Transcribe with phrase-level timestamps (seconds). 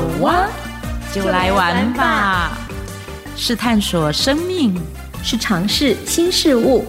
[0.00, 0.48] 好哇，
[1.12, 2.56] 就来玩吧！
[3.36, 4.74] 是探索生命，
[5.22, 6.86] 是尝试新事物，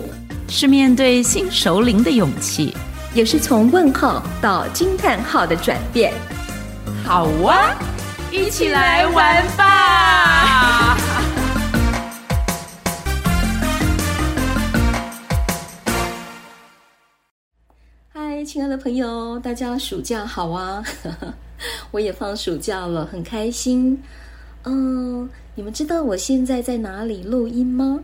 [0.47, 2.74] 是面对新首领的勇气，
[3.13, 6.13] 也是从问号到惊叹号的转变。
[7.05, 7.76] 好哇，
[8.32, 10.96] 一起来玩吧！
[18.14, 20.82] 嗨，亲爱的朋友，大家暑假好啊！
[21.92, 24.02] 我也放暑假了，很开心。
[24.64, 28.02] 嗯，你们知道我现在在哪里录音吗？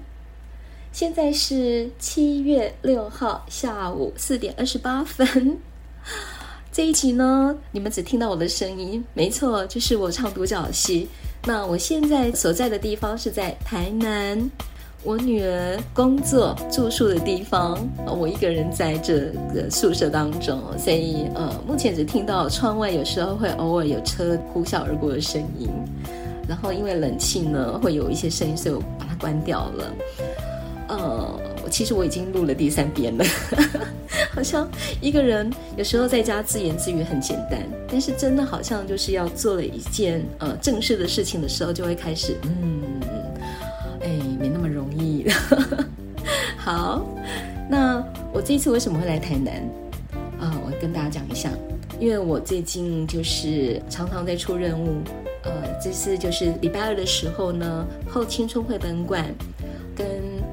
[0.91, 5.57] 现在是七月六号下午四点二十八分。
[6.71, 11.07] 这一集呢，你们只听到我的声音，没错，就是我唱独角戏。
[11.45, 14.49] 那我现在所在的地方是在台南。
[15.03, 25.69] 我女儿工作住宿的地方，我一个人在这个宿舍当中，所以呃，目前只听到窗外有时候会偶尔有车呼啸而过的声音，
[26.47, 29.93] 然后因为冷气呢会有一些声音，所以我把它关掉了。
[30.89, 33.23] 呃，其实我已经录了第三遍了，
[34.33, 34.67] 好像
[34.99, 42.83] 一个人有时候在家自言自语很简单，但是真的好像就是要做了一件呃正式的事情的时候，就会开始嗯。
[46.57, 47.05] 好，
[47.69, 49.55] 那我这次为什么会来台南
[50.39, 50.53] 啊？
[50.65, 51.49] 我跟大家讲一下，
[51.99, 55.01] 因为我最近就是常常在出任务，
[55.43, 59.25] 呃，这次就是礼拜二的时候呢，后青春绘本馆
[59.95, 60.07] 跟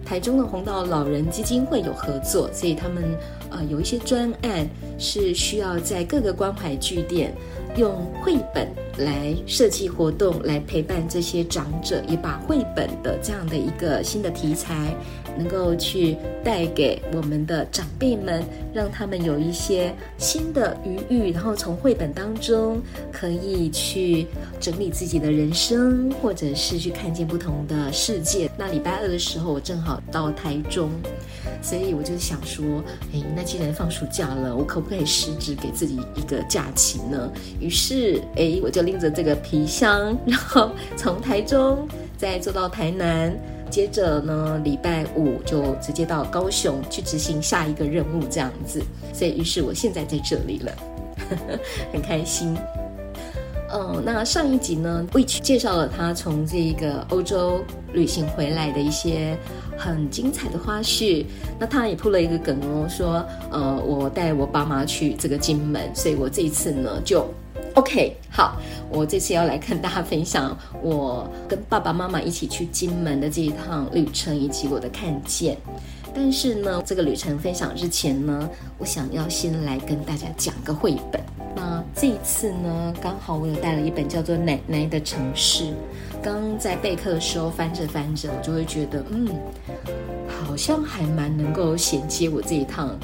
[0.04, 3.02] 台中的红道老人基金会有合作，所以他们
[3.50, 4.66] 呃有一些专案
[4.98, 7.32] 是需要在各个关怀据点
[7.76, 14.94] 用绘本来设计活动，来陪伴这些长者，也把绘本的这样的一个新的题材。
[15.36, 22.80] 能够去带给我们的长辈们，让他们有一些新的余裕，然后从绘本当中
[23.12, 24.26] 可以去
[24.60, 28.50] 整理自己的人生，或者是去看见不同的世界。
[28.56, 30.90] 那礼拜二的时候，我正好到台中，
[31.62, 32.64] 所以我就想说，
[33.12, 37.32] 哎，那既然放暑假了，我可不可以实质给自己一个假期呢？
[37.60, 43.34] 于是，哎，我就拎着这个皮箱，然后从台中再坐到台南。
[43.74, 48.80] 接着呢，礼拜五就直接到高雄去执行下一个任务，这样子。
[49.12, 50.72] 所以，于是我现在在这里了，
[51.28, 51.58] 呵呵，
[51.92, 52.56] 很开心。
[53.72, 59.36] 嗯，那上一集呢，Witch 介绍了他从这个欧洲旅行回来的一些
[59.76, 61.26] 很精彩的花絮。
[61.58, 67.26] 那他也铺了一个梗哦，说，呃，我带我爸妈去这个金门，所以我这一次呢就。
[67.74, 68.56] OK，好，
[68.88, 75.56] 我这次要来跟大家分享我跟爸爸妈妈一起去金门的这一趟旅程，以及我的看见。
[76.14, 78.48] 但是呢，这个旅程分享之前呢，
[78.78, 81.20] 我想要先来跟大家讲个绘本。
[81.56, 85.64] 那这一次呢，刚好我有带了一本叫做《奶奶的城市》。
[86.22, 89.28] 刚在备课的时候翻着翻着，我就会觉得，嗯，
[90.46, 92.96] 好像还蛮能够衔接我这一趟。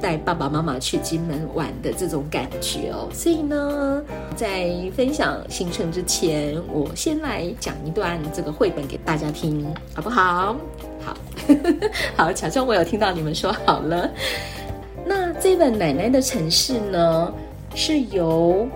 [0.00, 4.02] 带爸爸妈妈去金门玩的这种感觉哦，所以呢，
[4.36, 10.56] 在分享行程之前，我先来讲一段这个绘本给大家听，好不好？
[11.00, 11.16] 好，
[12.16, 14.10] 好， 假装我有听到你们说好了。
[15.04, 17.32] 那这本《奶奶的城市》呢，
[17.74, 18.68] 是由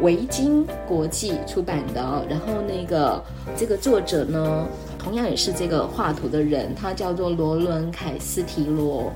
[0.00, 2.00] 维京国际出版的。
[2.28, 3.22] 然后那个
[3.56, 4.66] 这个作者呢，
[4.98, 9.12] 同样也是这个画图的人，他叫做罗伦凯斯提罗。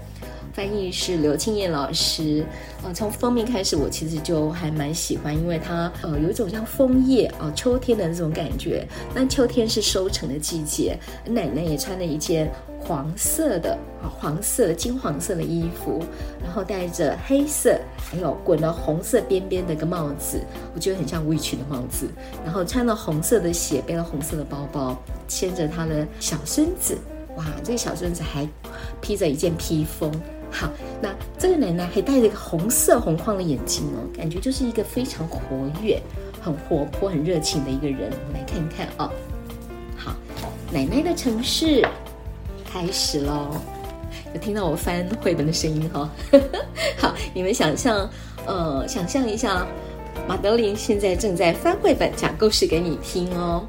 [0.54, 2.47] 翻译是刘清彦老师，
[2.84, 8.87] 呃，从封面开始，我其实就还蛮喜欢，因为它呃有一种像枫叶啊、呃，秋天的那种感觉。
[9.12, 12.48] 但秋天是收成的季节，奶奶也穿了一件
[12.78, 16.00] 黄色的啊、呃，黄色金黄色的衣服，
[16.41, 20.41] 然后戴着黑色还有滚了红色边边的一个帽子，
[20.72, 22.09] 我觉得很像 Witch 的帽子。
[22.44, 26.97] 然后穿了红色的鞋，背了红色的包包，牵着他的小孙子，
[27.36, 28.48] 哇，这个小孙子还
[29.00, 30.12] 披着一件披风。
[30.56, 30.70] 好，
[31.03, 35.41] 那这个奶奶还戴着一个红色红框的眼镜哦，感觉就是一个非常活
[35.83, 36.01] 跃、
[36.41, 38.12] 很活泼、很热情的一个人。
[38.12, 39.10] 我们来看看哦。
[39.97, 40.15] 好，
[40.72, 41.84] 奶奶的城市
[42.65, 43.48] 开始喽。
[44.33, 46.41] 有听到我翻绘本的声音哈、哦。
[46.98, 48.09] 好，你们想象，
[48.47, 49.66] 呃，想象一下，
[50.28, 53.66] 马德琳现在正在翻绘本，讲故事给你听哦。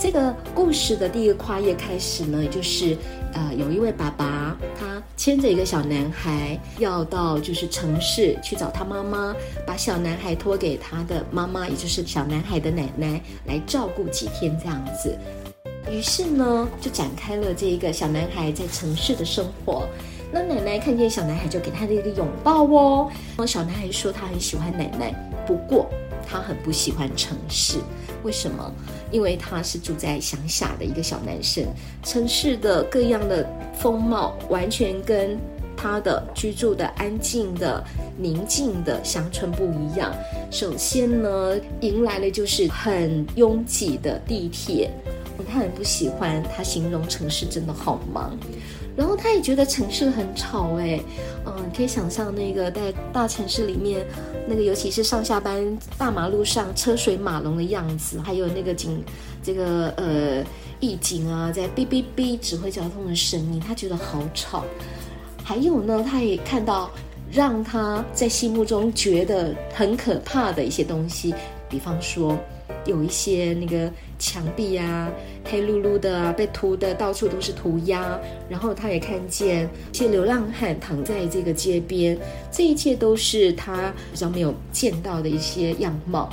[0.00, 2.96] 这个故事的第一个跨页开始呢，就是
[3.34, 9.36] 呃，有一位爸爸，他牵着一个小男孩，要到就是城市去找他妈妈，
[9.66, 15.14] 把小男孩托给他的妈妈，也就是小男孩的奶奶来照顾几天这样子。
[15.90, 19.86] 于是呢，就展开了这一个小男孩在城市的生活。
[20.32, 23.10] 那奶奶看见小男孩，就给他的一个拥抱哦。
[23.46, 25.14] 小男孩说他很喜欢奶奶，
[25.46, 25.90] 不过。
[26.30, 27.78] 他很不喜欢城市。
[28.22, 28.72] 为什么？
[29.10, 31.64] 因为他是住在乡下的一个小男生，
[32.04, 35.38] 城市的各样的风貌完全跟
[35.76, 37.82] 他的居住的安静的
[38.18, 40.14] 宁静的乡村不一样。
[40.50, 44.90] 首先呢，迎来的就是很拥挤的地铁，
[45.50, 48.38] 他很不喜欢，他形容城市真的好忙。
[48.96, 51.00] 然后他也觉得城市很吵哎，
[51.46, 54.04] 嗯，可以想象那个在大城市里面，
[54.46, 59.02] 那个尤其是上下班大马路上车水马龙的样子，还有那个警
[59.42, 60.44] 这个呃
[60.80, 64.64] 义警啊在哔哔哔指挥交通的声音，他觉得好吵。
[65.42, 66.90] 还有呢，他也看到
[67.30, 71.34] 让他在心目中觉得很可怕的一些东西，
[71.68, 72.36] 比方说。
[72.86, 75.10] 有一些那个墙壁啊，
[75.44, 78.20] 黑噜噜的啊，被涂的到处都是涂鸦。
[78.48, 82.16] 然后他也看见一些流浪汉躺在这个街边，
[82.52, 86.30] 这一切都是他比较没有见到的一些样貌。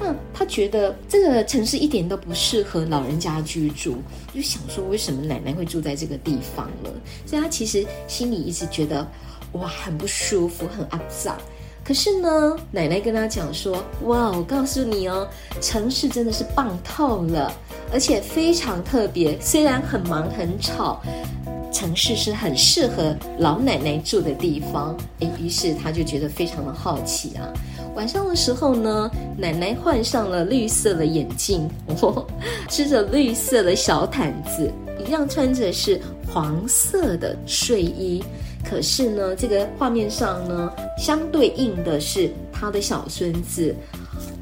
[0.00, 3.96] 那他觉得这个城市一点都不适合老人家居住，
[4.34, 6.90] 就想说为什么奶奶会住在这个地方呢？
[7.24, 9.08] 所以他其实心里一直觉得
[9.52, 11.38] 哇，很不舒服，很肮脏。
[11.84, 15.28] 可是呢，奶奶跟他讲说：“哇，我告诉你哦，
[15.60, 17.52] 城市真的是棒透了，
[17.92, 19.38] 而且非常特别。
[19.38, 21.02] 虽然很忙很吵，
[21.70, 24.96] 城市是很适合老奶奶住的地方。
[25.20, 27.52] 诶，于是他就觉得非常的好奇啊。
[27.94, 31.68] 晚上的时候呢，奶奶换上了绿色的眼镜，
[32.00, 32.26] 哦，
[32.66, 34.72] 织着绿色的小毯子，
[35.06, 36.00] 一样穿着是
[36.32, 38.24] 黄色的睡衣。”
[38.64, 43.74] 可是呢，这个画面上呢，相对应的是他的小孙子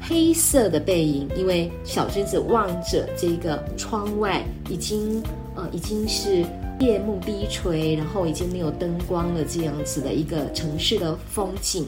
[0.01, 5.21] 黑色的背影，因为小孙子望着这个窗外，已经
[5.55, 6.43] 呃已经是
[6.79, 11.85] 夜幕低垂，然后已经没有灯光了，这样子的一个城市的风景，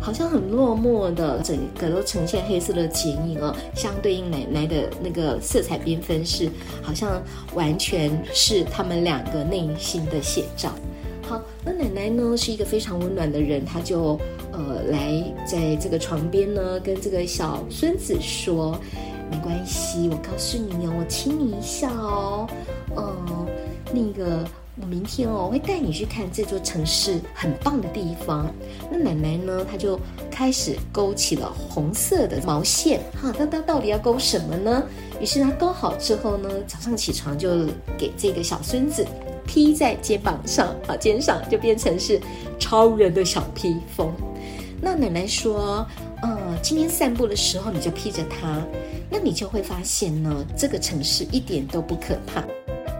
[0.00, 6.48] 好像很落寞的，整个都呈现黑色的剪影哦，相对应奶奶的那个色彩缤纷是，
[6.82, 7.22] 好像
[7.54, 10.70] 完全是他们两个内心的写照。
[11.66, 14.18] 那奶奶呢是一个非常温暖的人，她就
[14.52, 18.80] 呃来在这个床边呢，跟这个小孙子说
[19.28, 22.48] ：“没关系，我告诉你哦，我亲你一下哦，
[22.96, 23.46] 嗯、
[23.92, 24.48] 那个
[24.80, 28.48] 我明天哦会带你去看这座城市很棒的地方。”
[28.88, 29.98] 那奶奶呢，她就
[30.30, 34.84] 开始勾起了红色的毛线，哈，那她到底要勾什么呢？
[35.20, 37.66] 于是她勾好之后呢，早上起床就
[37.98, 39.04] 给这个小孙子。
[39.46, 42.20] 披在肩膀上啊，肩上就变成是
[42.58, 44.12] 超人的小披风。
[44.80, 45.86] 那奶奶说，
[46.22, 48.62] 呃，今天散步的时候你就披着它，
[49.08, 52.44] 那你就会发现呢，这个城市一点都不可怕。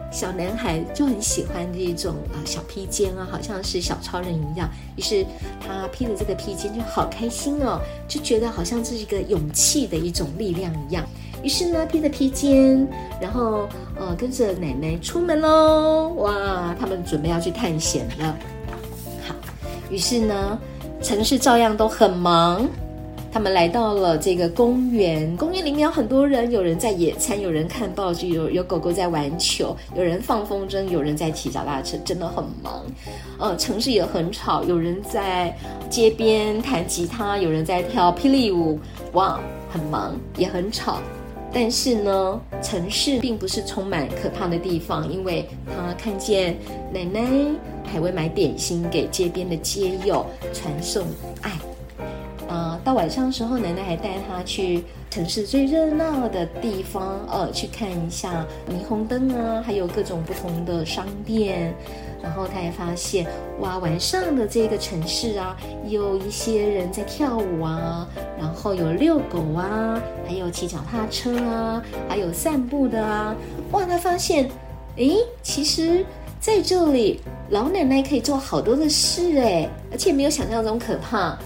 [0.09, 4.67] 小男孩就很喜欢这种啊小披肩啊，好像是小超人一样。
[4.95, 5.25] 于是
[5.59, 11.05] 他披着这个披肩就好开心哦，就觉得好像是一个勇气的一种力量一样。
[11.43, 12.87] 于是呢，披着披肩，
[13.21, 16.09] 然后呃，跟着奶奶出门喽。
[16.17, 18.35] 哇，他们准备要去探险了。
[19.27, 19.35] 好，
[19.89, 20.59] 于是呢，
[21.01, 22.67] 城市照样都很忙。
[23.29, 32.83] 他们来到了这个公园，公园里面有很多人，有人在野餐，有人看报纸，有有狗狗在玩球，有人放风筝，有人在骑脚踏车，真的很忙。
[33.37, 35.55] 呃，城市也很吵，有人在
[35.87, 38.79] 街边弹吉他，有人在跳霹雳舞，
[39.13, 40.97] 哇，很忙，也很吵。
[41.59, 46.55] 但是呢，城市并不是充满可怕的地方，因为他看见
[46.93, 47.27] 奶奶
[47.83, 50.23] 还会买点心给街边的街友，
[50.53, 51.07] 传送
[51.41, 51.51] 爱。
[52.47, 61.73] 啊、到晚上的时候，奶奶还带他去城市最热闹的地方，呃，去看一下霓虹灯啊，还有各种不同的商店。
[62.21, 63.27] 然后他也发现，
[63.59, 65.55] 哇，晚上的这个城市啊，
[65.87, 68.07] 有一些人在跳舞啊，
[68.39, 73.35] 然后有遛狗啊，还有骑脚踏车啊，还有散步的啊，
[73.71, 74.49] 哇，他发现，
[74.95, 76.05] 诶，其实
[76.39, 81.37] 在这里，老奶奶可以做好多的事诶，而且没有想象中可怕。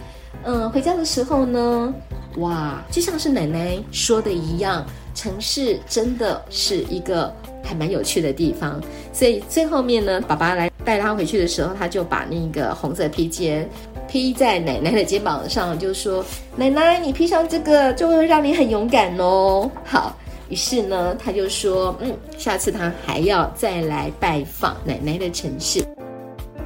[0.44, 1.94] 嗯，回家的时候呢，
[2.38, 7.34] 哇，就像是奶奶说的一样，城市真的是一个。
[7.64, 8.82] 还蛮有趣的地方，
[9.14, 13.70] 所以最后面呢，爸爸来带他回去的时候，他就把那个红色披肩
[14.10, 16.26] 披在奶奶的肩膀上，就说
[16.58, 20.18] ：“奶奶，你披上这个就会让你很勇敢哦。”好，
[20.50, 25.82] 于是呢，他就说：“嗯，下次他还要再来拜访奶奶的城市。”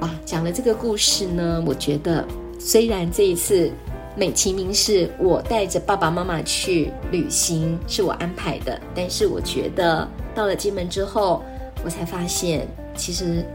[0.01, 2.25] 哇，讲了这个故事呢，我觉得
[2.57, 3.69] 虽然这一次
[4.15, 10.07] 美其名是我带着爸爸妈妈去旅行，是我安排的，但是我觉得。
[10.33, 11.41] 到了金门之后，
[11.81, 13.45] 我才发现，其实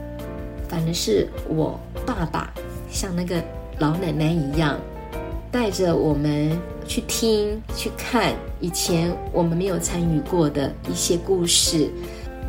[0.66, 2.50] 反而是我爸爸
[2.90, 3.42] 像那个
[3.78, 4.80] 老奶奶一样，
[5.52, 11.90] 带着我们去听、去看以前我们没有参与过的一些故事。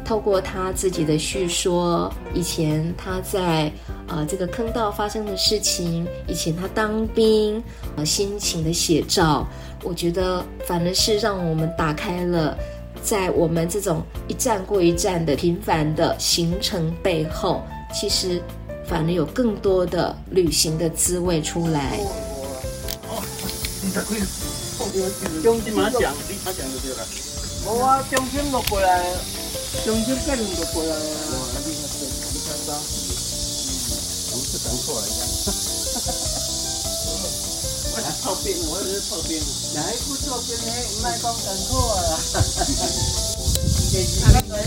[0.06, 3.70] 透过他自己的叙说，以前他在
[4.12, 7.64] 呃这个坑道发生的事情，以前他当兵
[7.96, 9.48] 呃心情的写照，
[9.84, 12.58] 我觉得反而是让我们打开了，
[13.02, 17.62] 在我们这种一站过一站的平凡的行程背后，
[17.94, 18.42] 其实
[18.86, 21.98] 反而有更多的旅行的滋味出来。
[23.10, 23.24] 哦，
[23.82, 24.20] 你的贵，
[25.42, 26.14] 中间马讲，
[26.44, 27.08] 马讲就对了。
[27.66, 29.06] 我啊，中间落过来。
[29.86, 30.90] 中间更多过来
[34.82, 35.06] 嗯，不是讲错了，
[37.94, 39.38] 我是炮兵，我是炮兵，
[39.76, 40.74] 哪一部作品呢？
[41.04, 42.20] 卖光讲错了。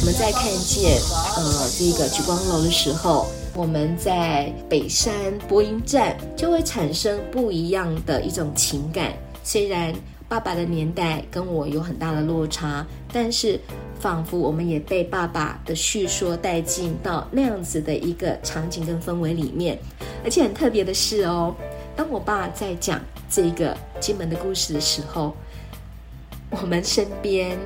[0.01, 1.01] 我们在看见
[1.37, 5.13] 呃这个莒光楼的时候，我们在北山
[5.49, 9.13] 播音站就会产生不一样的一种情感。
[9.43, 9.93] 虽然
[10.29, 13.61] 爸爸的年代跟我有很大的落差，但是。
[14.05, 19.79] 仿佛我们也被爸爸的叙说带进到那样子的一个场景跟氛围里面，
[20.23, 21.55] 而且很特别的是哦，
[21.97, 25.35] 当我爸在讲这个金门的故事的时候，
[26.51, 27.57] 我们身边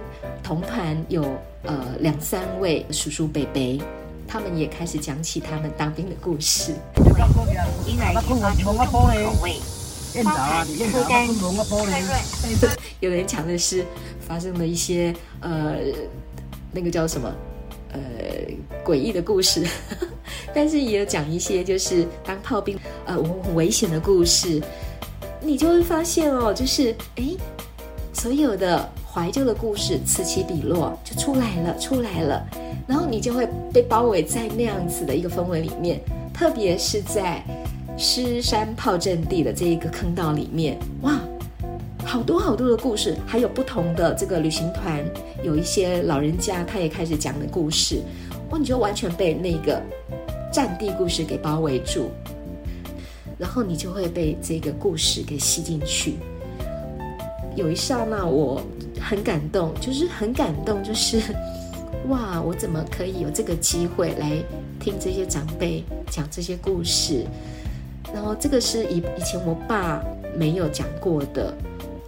[0.40, 1.25] 同团有
[1.64, 3.83] 呃两三位叔叔伯伯，
[4.28, 6.73] 他们也开始讲起他们当兵的故事。
[13.00, 13.85] 有人讲的是
[14.21, 15.78] 发生了一些呃。
[16.73, 17.33] 那个叫什么？
[17.91, 17.99] 呃，
[18.85, 19.67] 诡异的故事，
[20.55, 24.63] 但是也有讲一些就是当炮兵呃很危险的故事。
[25.41, 27.25] 你就会发现哦，就是哎，
[28.13, 32.47] 所有的怀旧的故事此起彼落就出来了，出来了。
[32.87, 36.01] 然后你就会被包围在那样子的一个氛围里面，
[36.35, 37.43] 特别是在
[37.97, 41.19] 狮山炮阵地的这一个坑道里面，哇！
[42.09, 45.05] 好多好多的故事，还有不同的这个旅行团，
[45.43, 48.00] 有一些老人家他也开始讲的故事，
[48.49, 49.79] 哇，你就完全被那个
[50.50, 52.09] 战地故事给包围住，
[53.37, 56.15] 然后你就会被这个故事给吸进去。
[57.55, 58.62] 有一刹那我
[58.99, 61.21] 很感动，就是很感动，就是
[62.09, 64.33] 哇，我怎么可以有这个机会来
[64.81, 67.27] 听这些长辈讲这些故事？
[68.15, 70.03] 然后这个是以以前我爸
[70.35, 71.53] 没有讲过的。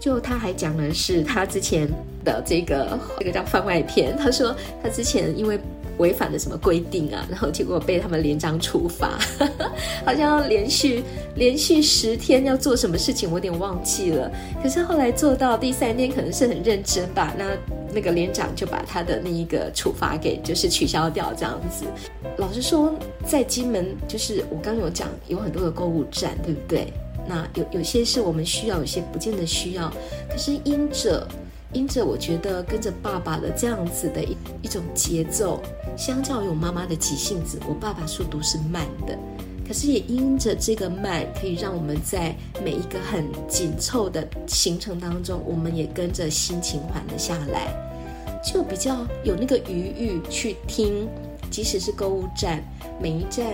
[0.01, 1.87] 就他还讲的是他之前
[2.25, 4.17] 的这个这个叫番外篇。
[4.17, 5.61] 他说他之前因为
[5.99, 9.19] 违反了什么规定啊，然后结果被他们连长处罚，
[10.07, 11.05] 好像要连续
[11.35, 14.31] 连续十天要做什么事情，我有点忘记了。
[14.63, 17.35] 可是后来做到第三天，可能是很认真吧。
[17.37, 17.45] 那
[17.93, 21.85] 那个连长就把他的那一个处罚给就是取消掉，这样子。
[22.39, 22.95] 老实说，
[23.27, 26.91] 在金门，就是我刚有讲有很多的购物站，对不对？
[27.27, 29.93] 那有有些是我们需要，有些不见得需要。
[30.31, 31.27] 可是因着
[31.73, 35.61] 因着，我觉得跟着爸爸的这样子的一一种节奏，
[35.97, 39.17] 相较于我妈妈的急性子，我爸爸速度是慢的。
[39.69, 42.35] 可是也因着这个慢，可以让我们在
[42.65, 47.73] 每一个很紧凑的行程当中，我们也跟着心情缓了下来，
[48.43, 51.09] 就比较有那个余裕去听，
[51.53, 52.61] 即使是购物站，
[53.01, 53.47] 每一站。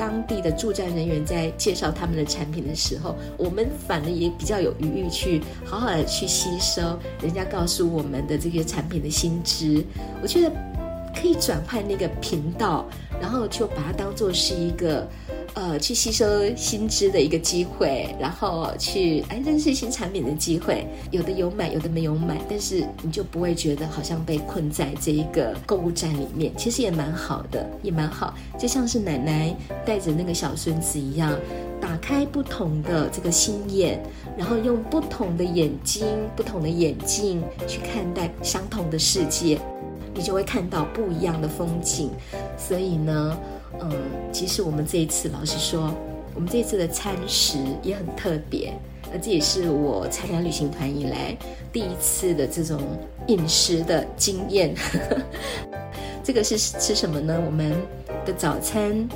[0.00, 9.84] 当地的驻站人员在介绍他们的产品的时候，我们反而也比较有余裕去好好的去吸收人家告诉我们的这些产品的新知。
[10.22, 10.50] 我觉得
[11.14, 12.88] 可以转换那个频道，
[13.20, 15.06] 然后就把它当做是一个。
[15.54, 29.54] 呃，去吸收新知的一个机会，然后去哎认识新产品的机会，有的有买，有的没有买，但是你就不会觉得好像被困在这一个购物站里面，其实也蛮好的，也蛮好，就像是奶奶
[29.84, 31.36] 带着那个小孙子一样，
[31.80, 34.00] 打开不同的这个心眼，
[34.38, 39.58] 然后用不同的眼睛、不同的眼镜去看待相同的世界，
[40.14, 42.10] 你就会看到不一样的风景。
[42.56, 43.36] 所以呢。
[43.78, 43.90] 嗯，
[44.32, 45.94] 其实我们这一次，老实说，
[46.34, 48.72] 我们这一次的餐食也很特别，
[49.12, 51.36] 而这也是我参加旅行团以来
[51.72, 52.80] 第一次的这种
[53.28, 54.74] 饮食的经验。
[56.22, 57.40] 这个是吃什么呢？
[57.46, 57.72] 我们
[58.26, 59.08] 的早餐，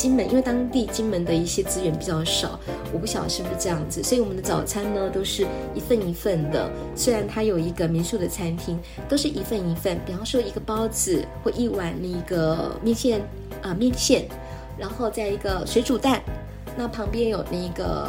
[0.00, 2.58] 金门，因为当地金门的一些资源比较少，
[2.90, 6.70] 我不晓得是不是这样子，所以我们的早餐呢都是一份一份的。
[6.96, 8.78] 虽然它有一个民宿的餐厅，
[9.10, 9.98] 都是一份一份。
[10.06, 13.20] 比方说一个包子或一碗那个面线。
[13.62, 14.24] 啊，面线，
[14.78, 16.22] 然后再一个水煮蛋，
[16.78, 18.08] 那旁边有那个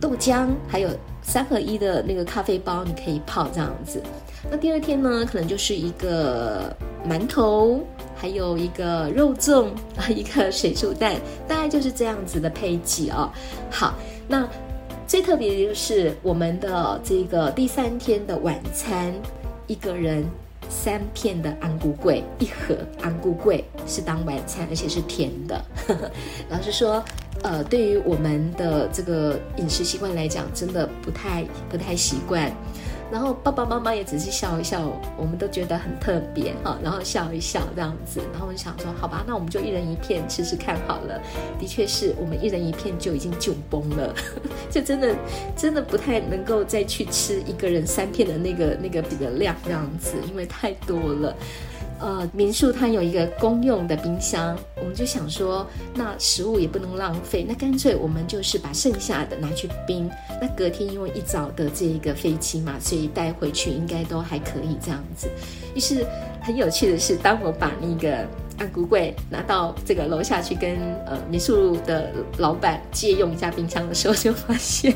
[0.00, 0.90] 豆浆，还有
[1.22, 4.02] 三合一的那个咖啡包，你可以泡这样子。
[4.50, 6.76] 那第二天呢，可能就是一个
[7.08, 7.80] 馒头，
[8.16, 11.14] 还有一个肉粽啊， 一个水煮蛋，
[11.46, 13.30] 大概就是这样子的配给哦。
[13.70, 13.94] 好，
[14.26, 14.48] 那
[15.06, 19.14] 最特别的就是我们的这个第三天的晚餐，
[19.66, 20.24] 一个人
[20.68, 25.64] 三片的安菇桂，一盒安菇桂是当晚餐，而且是甜的。
[26.50, 27.04] 老实说，
[27.42, 32.50] 呃，对于我们的这个饮食习惯来讲，真的不太不太习惯。
[33.10, 36.76] 然后爸爸妈妈也只是笑一笑，我们都觉得很特别哈。
[36.82, 41.20] 然后笑一笑这样子，然后我就想说，好吧，那我们就一人一片吃吃看好了。
[41.58, 44.14] 的确是我们一人一片就已经窘崩了，
[44.70, 45.14] 就真的
[45.56, 51.34] 真的不太能够再去吃一个人三片的那个那个比的量这样子，因为太多了。
[51.98, 60.10] 呃，民宿它有一个公用的冰箱，我们就想说，那食物也不能浪费，那干脆我们就是把剩下的拿去冰。
[60.40, 65.28] 那隔天因为一早的这一个飞机嘛，所以带回去应该都还可以这样子。
[65.74, 66.06] 于是
[66.42, 68.26] 很有趣的是，当我把那个
[68.58, 70.76] 安菇粿拿到这个楼下去跟
[71.06, 74.94] 呃民宿的老板借用一下冰箱的时候，就发现。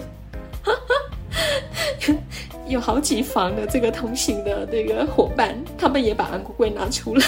[2.71, 7.27] 有好几房的这个同行的那个伙伴，他们也把安菇粿拿出来，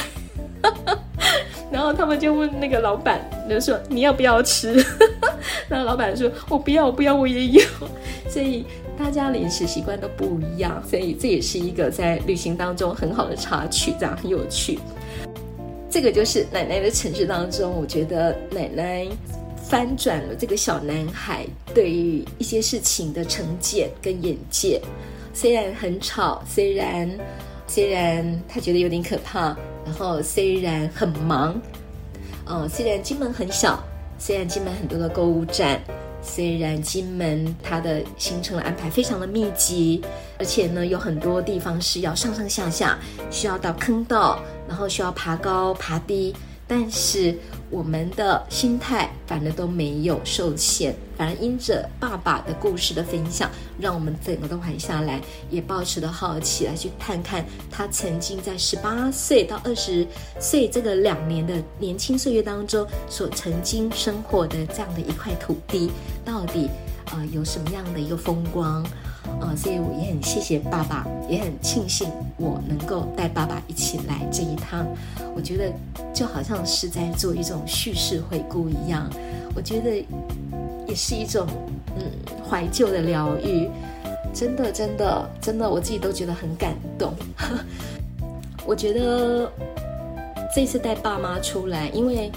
[1.70, 3.20] 然后他们就问那个老板，
[3.50, 4.72] 就说你要不要吃？
[5.68, 7.62] 然后老板说我不要，我不要，我也有。
[8.28, 8.64] 所以
[8.96, 14.78] 大家的饮食习惯都不一样，所以这也是一个在旅行当中很好的插曲，这样很有趣。
[15.90, 19.06] 这个就是奶奶的城市当中，我觉得奶奶
[19.56, 21.44] 翻转了这个小男孩
[21.74, 24.80] 对于一些事情的成见跟眼界。
[25.32, 27.10] 虽然很吵，虽然
[27.66, 31.60] 虽然他觉得有点可怕，然后虽然很忙，
[32.44, 33.82] 呃，虽然金门很小，
[34.18, 35.80] 虽然金门很多的购物站，
[36.22, 40.02] 虽然金门它的行程安排非常的密集，
[40.38, 42.98] 而且呢有很多地方是要上上下下，
[43.30, 46.34] 需要到坑道，然后需要爬高爬低，
[46.66, 47.34] 但是。
[47.72, 53.50] 我们的心态反而都没有受限，反而因着爸爸的故事的分享，
[53.80, 55.18] 让我们整个都缓下来，
[55.50, 60.06] 也抱持了好奇来去看看他曾经在十八岁到二十
[60.38, 65.90] 岁这个两年的年轻岁月当中所曾经生活的这样的一块土地，
[66.26, 66.68] 到底、
[67.06, 68.84] 呃、有什么样的一个风光。
[69.40, 74.86] 啊、所以我也很谢谢爸爸，也很庆幸我能够带爸爸一起来这一趟。
[75.34, 75.72] 我觉得
[76.14, 79.10] 就好像是在做一种叙事回顾一样，
[79.54, 79.96] 我觉得
[80.86, 81.46] 也是一种
[81.96, 82.04] 嗯
[82.48, 83.68] 怀旧的疗愈。
[84.32, 87.12] 真的，真的，真的，我自己都觉得很感动。
[88.64, 89.50] 我觉得
[90.54, 92.30] 这次带爸妈出来，因为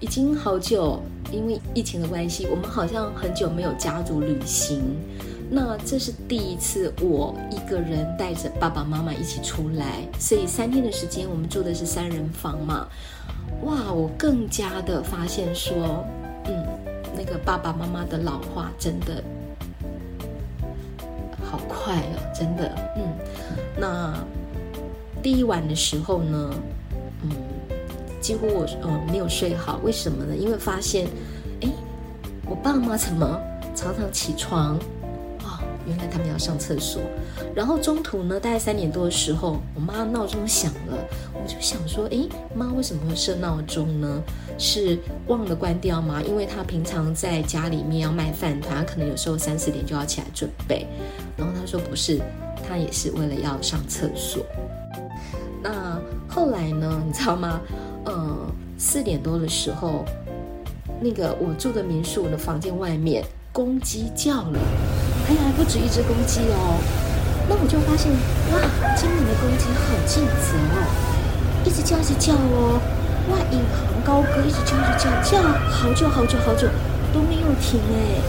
[0.00, 4.82] 已经好久，因为疫情的关系，我们好像很久没有家族旅行。
[5.48, 12.86] 那这是第一次我一个人带着爸爸妈妈一起出来，所以三天的时间我们住的是三人房嘛。
[13.62, 16.04] 哇，我更加的发现说，
[16.46, 16.66] 嗯，
[17.16, 19.22] 那个爸爸妈妈的老化真的
[21.42, 23.02] 好快哦，真的，嗯。
[23.78, 24.14] 那
[25.22, 26.54] 第一晚的时候呢，
[27.22, 27.30] 嗯，
[28.20, 30.34] 几乎我呃没有睡好，为什么呢？
[30.36, 31.06] 因为发现，
[31.62, 31.68] 哎，
[32.44, 33.40] 我爸妈怎么
[33.76, 34.76] 常常起床？
[35.86, 37.00] 原来他们要上厕所，
[37.54, 40.98] 然后中途呢，大概三点多的时候，我妈闹钟响了，
[41.32, 44.22] 我就想说，诶，妈为什么会设闹钟呢？
[44.58, 46.22] 是忘了关掉吗？
[46.22, 50.86] 因为她平常在家里面要卖饭团，可能有时候三四点就要起来准备。
[51.36, 52.20] 然后她说不是，
[52.66, 54.44] 她也是为了要上厕所。
[55.62, 57.60] 那后来呢，你知道吗？
[58.04, 58.36] 呃，
[58.78, 60.04] 四点多的时候，
[61.00, 64.58] 那个我住的民宿的房间外面，公鸡叫了。
[65.28, 66.78] 哎呀，还不止一只公鸡哦！
[67.48, 68.12] 那我就发现，
[68.54, 68.62] 哇，
[68.94, 70.86] 今年的公鸡好尽责哦，
[71.64, 72.78] 一直叫，一直叫哦，
[73.30, 76.68] 哇，引吭高歌，一直叫，一直叫，叫好久好久好久
[77.12, 78.22] 都没有停哎！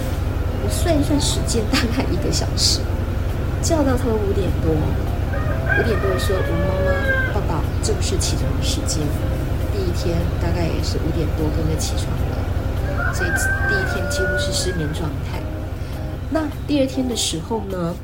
[0.65, 2.81] 我算一算时间，大概一个小时，
[3.61, 6.89] 叫到他五点多，五点多的时候，我妈妈、
[7.33, 9.05] 爸爸正式起床时间，
[9.69, 13.29] 第一天大概也是五点多跟着起床了，所以
[13.69, 15.37] 第一天几乎是失眠状态。
[16.29, 17.95] 那第二天的时候呢，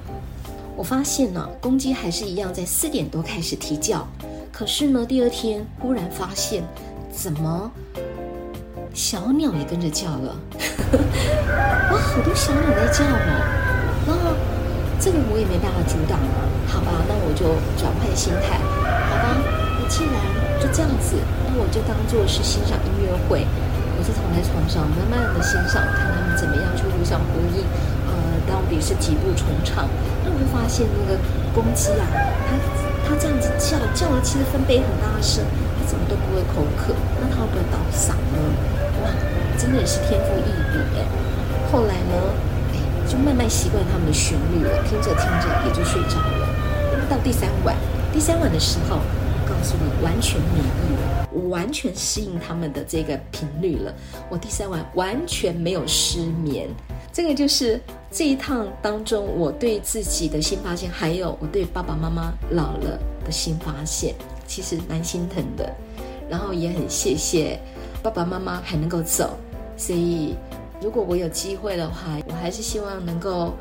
[0.78, 4.08] 我发现呢、公鸡还是一样在四点多开始啼叫。
[4.52, 6.64] 可是呢，第二天忽然发现，
[7.12, 7.70] 怎么
[8.94, 10.38] 小鸟也跟着叫了？
[11.92, 13.28] 哇，好多小鸟在叫哦！
[14.08, 14.32] 然后
[15.02, 17.44] 这个我也没办法阻挡了，好吧，那我就
[17.76, 18.56] 转换心态，
[19.10, 19.36] 好吧，
[19.82, 20.16] 那既然
[20.62, 21.18] 就这样子，
[21.50, 23.46] 那我就当做是欣赏音乐会。
[23.96, 27.64] 我就躺在床上，慢慢的欣赏，看他们怎么样去互相呼应。
[28.47, 29.88] 到底是几步重唱？
[30.23, 31.19] 那我就发现那个
[31.53, 32.08] 公鸡啊，
[32.47, 32.56] 它
[33.08, 35.43] 它这样子叫叫的，其实分贝很大声，
[35.79, 36.93] 它怎么都不会口渴。
[37.19, 38.38] 那它会不会倒嗓呢？
[39.03, 39.10] 哇，
[39.58, 41.06] 真的是天赋异禀哎。
[41.71, 42.15] 后来呢，
[42.73, 42.77] 哎，
[43.08, 46.49] 就慢慢习惯他们的旋律了，听着听着也就睡着了。
[47.10, 47.75] 到第三晚，
[48.13, 48.97] 第三晚的时候，
[49.45, 53.93] 告诉你完全免疫了，我完全适应他们的这个频率了。
[54.29, 56.69] 我第三晚完全没有失眠。
[57.13, 57.80] 这个就是
[58.12, 64.15] 这一趟当中我对自己的新发现，还有我对爸爸妈妈老了的新发现，
[64.47, 65.71] 其实蛮心疼的。
[66.28, 67.60] 然后也很谢谢
[68.02, 69.38] 爸爸妈妈还能够走，
[69.78, 70.36] 所以
[70.82, 73.54] 如果我有机会的话，我还是希望能够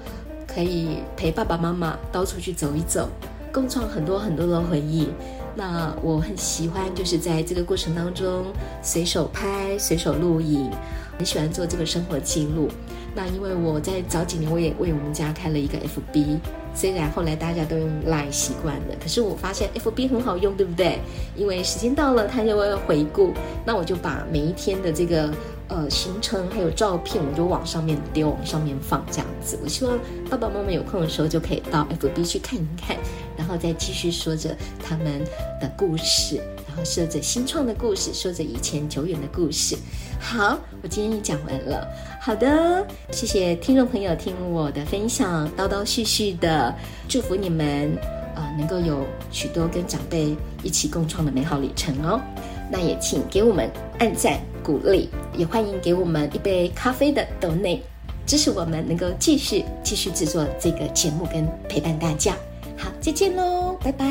[0.46, 3.06] 可以陪爸爸妈妈到处去走一走，
[3.52, 5.08] 共创很多很多的回忆。
[5.54, 8.46] 那我很喜欢，就是在这个过程当中
[8.82, 10.70] 随手拍、随手录影，
[11.18, 12.70] 很喜欢做这个生活记录。
[13.14, 16.38] 那因为我在早几年，我也为我们家开了一个 FB，
[16.74, 20.98] 虽然后来大家都用 Line 习惯了，可是我发现 FB 很好用，对不对？
[21.36, 23.32] 因为时间到了，它就会回顾。
[23.66, 25.30] 那我就把每一天的这个
[25.68, 29.58] 呃行程还有照片，我就往上面丢，往上面放这样子。
[29.62, 29.98] 我希望
[30.30, 32.96] 爸爸妈妈有空的时候就可以到 FB 去看一看，
[33.36, 35.22] 然后再继续说着他们
[35.60, 36.40] 的故事。
[36.66, 39.76] 然后说着新创的故事，说着以前久远的故事。
[40.22, 41.86] 好，我今天也讲完了。
[42.20, 46.72] 好的，谢谢听众朋友听我的分享，叨叨絮絮的，
[47.08, 47.92] 祝福你们
[48.34, 52.20] 啊、能够有许多跟长辈一起共创的美好旅程哦。
[52.70, 57.82] 那也请给我们按赞鼓励，也欢迎给我们一杯咖啡的斗内，
[58.24, 62.34] 支持我们能够继续继续制作这个节目跟陪伴大家。
[62.78, 64.06] 好，再见喽，拜拜。